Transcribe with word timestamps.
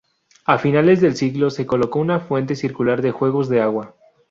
A 0.45 0.57
finales 0.57 0.99
del 0.99 1.15
siglo 1.15 1.51
se 1.51 1.67
colocó 1.67 1.99
una 1.99 2.21
fuente 2.21 2.55
circular 2.55 3.03
de 3.03 3.11
juegos 3.11 3.49
de 3.49 3.61
agua. 3.61 3.93